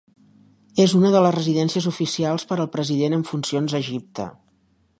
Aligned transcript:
És 0.85 0.93
una 0.99 1.11
de 1.15 1.19
les 1.25 1.35
residències 1.35 1.87
oficials 1.93 2.47
per 2.53 2.57
al 2.65 2.71
president 2.77 3.17
en 3.19 3.27
funcions 3.33 3.77
a 3.77 3.83
Egipte. 3.85 4.27